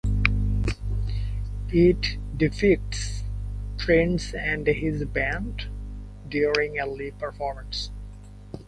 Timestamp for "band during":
5.05-6.79